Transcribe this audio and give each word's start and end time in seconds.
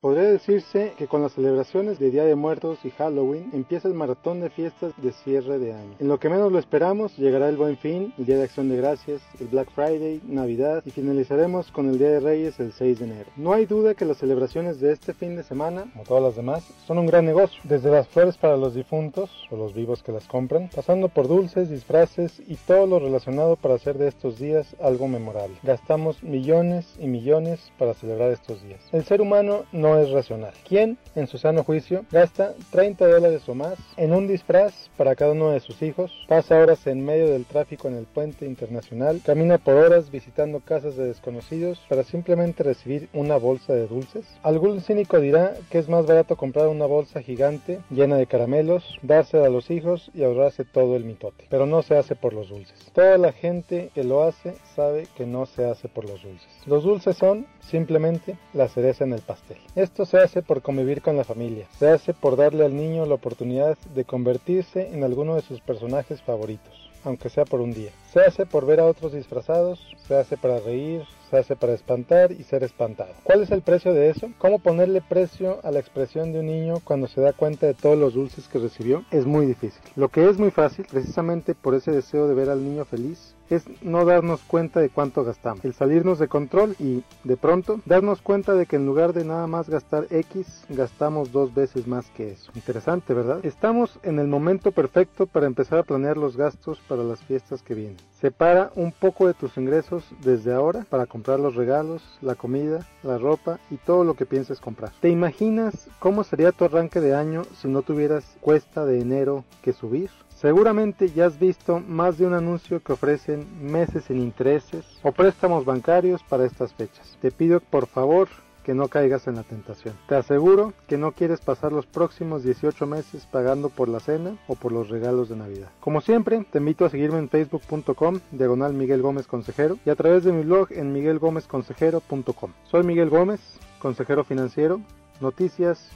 Podría 0.00 0.24
decirse 0.24 0.92
que 0.98 1.06
con 1.06 1.22
las 1.22 1.32
celebraciones 1.32 1.98
de 1.98 2.10
Día 2.10 2.24
de 2.24 2.34
Muertos 2.34 2.78
y 2.84 2.90
Halloween 2.90 3.48
empieza 3.54 3.88
el 3.88 3.94
maratón 3.94 4.42
de 4.42 4.50
fiestas 4.50 4.92
de 4.98 5.10
cierre 5.10 5.58
de 5.58 5.72
año. 5.72 5.96
En 5.98 6.08
lo 6.08 6.20
que 6.20 6.28
menos 6.28 6.52
lo 6.52 6.58
esperamos, 6.58 7.16
llegará 7.16 7.48
el 7.48 7.56
Buen 7.56 7.78
Fin, 7.78 8.12
el 8.18 8.26
Día 8.26 8.36
de 8.36 8.44
Acción 8.44 8.68
de 8.68 8.76
Gracias, 8.76 9.22
el 9.40 9.46
Black 9.46 9.70
Friday, 9.70 10.20
Navidad 10.26 10.82
y 10.84 10.90
finalizaremos 10.90 11.72
con 11.72 11.88
el 11.88 11.98
Día 11.98 12.10
de 12.10 12.20
Reyes 12.20 12.60
el 12.60 12.74
6 12.74 12.98
de 12.98 13.04
enero. 13.06 13.30
No 13.36 13.54
hay 13.54 13.64
duda 13.64 13.94
que 13.94 14.04
las 14.04 14.18
celebraciones 14.18 14.80
de 14.80 14.92
este 14.92 15.14
fin 15.14 15.34
de 15.34 15.42
semana, 15.42 15.86
como 15.90 16.04
todas 16.04 16.22
las 16.22 16.36
demás, 16.36 16.62
son 16.86 16.98
un 16.98 17.06
gran 17.06 17.24
negocio. 17.24 17.58
Desde 17.64 17.90
las 17.90 18.06
flores 18.06 18.36
para 18.36 18.58
los 18.58 18.74
difuntos 18.74 19.30
o 19.50 19.56
los 19.56 19.72
vivos 19.72 20.02
que 20.02 20.12
las 20.12 20.26
compran, 20.26 20.68
pasando 20.76 21.08
por 21.08 21.26
dulces, 21.26 21.70
disfraces 21.70 22.42
y 22.46 22.56
todo 22.56 22.86
lo 22.86 22.98
relacionado 22.98 23.56
para 23.56 23.76
hacer 23.76 23.96
de 23.96 24.08
estos 24.08 24.38
días 24.38 24.76
algo 24.78 25.08
memorable. 25.08 25.56
Gastamos 25.62 26.22
millones 26.22 26.86
y 27.00 27.06
millones 27.06 27.72
para 27.78 27.94
celebrar 27.94 28.30
estos 28.30 28.62
días. 28.62 28.80
El 28.92 29.02
ser 29.02 29.22
humano 29.22 29.64
no 29.72 29.85
es 29.94 30.10
racional. 30.10 30.52
¿Quién, 30.66 30.98
en 31.14 31.26
su 31.26 31.38
sano 31.38 31.62
juicio, 31.62 32.04
gasta 32.10 32.54
30 32.70 33.06
dólares 33.06 33.48
o 33.48 33.54
más 33.54 33.78
en 33.96 34.12
un 34.12 34.26
disfraz 34.26 34.90
para 34.96 35.14
cada 35.14 35.32
uno 35.32 35.50
de 35.50 35.60
sus 35.60 35.80
hijos, 35.82 36.12
pasa 36.28 36.58
horas 36.58 36.86
en 36.86 37.04
medio 37.04 37.28
del 37.28 37.44
tráfico 37.44 37.88
en 37.88 37.94
el 37.94 38.04
puente 38.04 38.46
internacional, 38.46 39.20
camina 39.24 39.58
por 39.58 39.74
horas 39.74 40.10
visitando 40.10 40.60
casas 40.60 40.96
de 40.96 41.06
desconocidos 41.06 41.80
para 41.88 42.02
simplemente 42.02 42.62
recibir 42.62 43.08
una 43.12 43.36
bolsa 43.36 43.74
de 43.74 43.86
dulces? 43.86 44.26
Algún 44.42 44.80
cínico 44.80 45.20
dirá 45.20 45.54
que 45.70 45.78
es 45.78 45.88
más 45.88 46.06
barato 46.06 46.36
comprar 46.36 46.68
una 46.68 46.86
bolsa 46.86 47.22
gigante 47.22 47.80
llena 47.90 48.16
de 48.16 48.26
caramelos, 48.26 48.98
dársela 49.02 49.46
a 49.46 49.50
los 49.50 49.70
hijos 49.70 50.10
y 50.14 50.22
ahorrarse 50.24 50.64
todo 50.64 50.96
el 50.96 51.04
mitote. 51.04 51.46
Pero 51.48 51.66
no 51.66 51.82
se 51.82 51.96
hace 51.96 52.16
por 52.16 52.32
los 52.32 52.48
dulces. 52.48 52.90
Toda 52.92 53.18
la 53.18 53.32
gente 53.32 53.90
que 53.94 54.04
lo 54.04 54.22
hace 54.22 54.54
sabe 54.74 55.06
que 55.16 55.26
no 55.26 55.46
se 55.46 55.64
hace 55.64 55.88
por 55.88 56.04
los 56.04 56.22
dulces. 56.22 56.48
Los 56.66 56.84
dulces 56.84 57.16
son 57.16 57.46
simplemente 57.60 58.36
la 58.52 58.68
cereza 58.68 59.04
en 59.04 59.12
el 59.12 59.20
pastel. 59.20 59.58
Esto 59.76 60.06
se 60.06 60.16
hace 60.16 60.40
por 60.40 60.62
convivir 60.62 61.02
con 61.02 61.18
la 61.18 61.24
familia, 61.24 61.66
se 61.78 61.90
hace 61.90 62.14
por 62.14 62.36
darle 62.36 62.64
al 62.64 62.74
niño 62.74 63.04
la 63.04 63.16
oportunidad 63.16 63.76
de 63.94 64.06
convertirse 64.06 64.88
en 64.94 65.04
alguno 65.04 65.34
de 65.34 65.42
sus 65.42 65.60
personajes 65.60 66.22
favoritos, 66.22 66.90
aunque 67.04 67.28
sea 67.28 67.44
por 67.44 67.60
un 67.60 67.74
día. 67.74 67.90
Se 68.10 68.20
hace 68.20 68.46
por 68.46 68.64
ver 68.64 68.80
a 68.80 68.86
otros 68.86 69.12
disfrazados, 69.12 69.78
se 70.08 70.16
hace 70.16 70.38
para 70.38 70.60
reír, 70.60 71.02
se 71.30 71.36
hace 71.36 71.56
para 71.56 71.72
espantar 71.72 72.32
y 72.32 72.42
ser 72.42 72.62
espantado. 72.62 73.12
¿Cuál 73.24 73.42
es 73.42 73.50
el 73.50 73.62
precio 73.62 73.92
de 73.92 74.10
eso? 74.10 74.30
¿Cómo 74.38 74.58
ponerle 74.58 75.00
precio 75.00 75.60
a 75.62 75.70
la 75.70 75.80
expresión 75.80 76.32
de 76.32 76.40
un 76.40 76.46
niño 76.46 76.74
cuando 76.84 77.08
se 77.08 77.20
da 77.20 77.32
cuenta 77.32 77.66
de 77.66 77.74
todos 77.74 77.98
los 77.98 78.14
dulces 78.14 78.48
que 78.48 78.58
recibió? 78.58 79.04
Es 79.10 79.26
muy 79.26 79.46
difícil. 79.46 79.82
Lo 79.96 80.08
que 80.08 80.28
es 80.28 80.38
muy 80.38 80.50
fácil, 80.50 80.86
precisamente 80.90 81.54
por 81.54 81.74
ese 81.74 81.92
deseo 81.92 82.28
de 82.28 82.34
ver 82.34 82.50
al 82.50 82.64
niño 82.64 82.84
feliz, 82.84 83.34
es 83.50 83.64
no 83.82 84.04
darnos 84.04 84.40
cuenta 84.42 84.80
de 84.80 84.88
cuánto 84.88 85.24
gastamos, 85.24 85.64
el 85.64 85.74
salirnos 85.74 86.18
de 86.18 86.28
control 86.28 86.74
y, 86.78 87.04
de 87.24 87.36
pronto, 87.36 87.80
darnos 87.84 88.20
cuenta 88.20 88.54
de 88.54 88.66
que 88.66 88.76
en 88.76 88.86
lugar 88.86 89.12
de 89.12 89.24
nada 89.24 89.46
más 89.46 89.68
gastar 89.68 90.06
X, 90.10 90.64
gastamos 90.68 91.32
dos 91.32 91.54
veces 91.54 91.86
más 91.86 92.10
que 92.10 92.32
eso. 92.32 92.50
Interesante, 92.54 93.14
¿verdad? 93.14 93.44
Estamos 93.44 93.98
en 94.02 94.18
el 94.18 94.26
momento 94.26 94.72
perfecto 94.72 95.26
para 95.26 95.46
empezar 95.46 95.78
a 95.78 95.84
planear 95.84 96.16
los 96.16 96.36
gastos 96.36 96.80
para 96.88 97.04
las 97.04 97.20
fiestas 97.20 97.62
que 97.62 97.74
vienen. 97.74 97.96
Separa 98.20 98.72
un 98.74 98.92
poco 98.92 99.26
de 99.26 99.34
tus 99.34 99.56
ingresos 99.56 100.04
desde 100.22 100.52
ahora 100.52 100.86
para 100.88 101.06
comprar 101.16 101.40
los 101.40 101.54
regalos, 101.54 102.02
la 102.20 102.34
comida, 102.34 102.86
la 103.02 103.16
ropa 103.16 103.58
y 103.70 103.76
todo 103.76 104.04
lo 104.04 104.12
que 104.12 104.26
pienses 104.26 104.60
comprar. 104.60 104.92
¿Te 105.00 105.08
imaginas 105.08 105.88
cómo 105.98 106.24
sería 106.24 106.52
tu 106.52 106.66
arranque 106.66 107.00
de 107.00 107.14
año 107.14 107.44
si 107.58 107.68
no 107.68 107.80
tuvieras 107.80 108.36
cuesta 108.42 108.84
de 108.84 109.00
enero 109.00 109.42
que 109.62 109.72
subir? 109.72 110.10
Seguramente 110.28 111.08
ya 111.08 111.24
has 111.24 111.38
visto 111.38 111.80
más 111.80 112.18
de 112.18 112.26
un 112.26 112.34
anuncio 112.34 112.82
que 112.82 112.92
ofrecen 112.92 113.46
meses 113.62 114.04
sin 114.04 114.18
intereses 114.18 114.84
o 115.02 115.10
préstamos 115.10 115.64
bancarios 115.64 116.22
para 116.22 116.44
estas 116.44 116.74
fechas. 116.74 117.16
Te 117.22 117.30
pido 117.30 117.60
por 117.60 117.86
favor 117.86 118.28
que 118.66 118.74
no 118.74 118.88
caigas 118.88 119.28
en 119.28 119.36
la 119.36 119.44
tentación. 119.44 119.94
Te 120.08 120.16
aseguro 120.16 120.72
que 120.88 120.98
no 120.98 121.12
quieres 121.12 121.40
pasar 121.40 121.70
los 121.70 121.86
próximos 121.86 122.42
18 122.42 122.84
meses 122.84 123.24
pagando 123.24 123.68
por 123.68 123.88
la 123.88 124.00
cena 124.00 124.36
o 124.48 124.56
por 124.56 124.72
los 124.72 124.88
regalos 124.88 125.28
de 125.28 125.36
Navidad. 125.36 125.68
Como 125.78 126.00
siempre, 126.00 126.44
te 126.50 126.58
invito 126.58 126.84
a 126.84 126.90
seguirme 126.90 127.20
en 127.20 127.28
facebook.com, 127.28 128.18
diagonal 128.32 128.74
Miguel 128.74 129.02
Gómez 129.02 129.28
Consejero, 129.28 129.78
y 129.86 129.90
a 129.90 129.94
través 129.94 130.24
de 130.24 130.32
mi 130.32 130.42
blog 130.42 130.72
en 130.72 130.92
miguelgomezconsejero.com. 130.92 132.52
Soy 132.64 132.82
Miguel 132.82 133.08
Gómez, 133.08 133.40
consejero 133.78 134.24
financiero, 134.24 134.80
noticias 135.20 135.88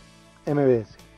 MBS. 0.46 1.09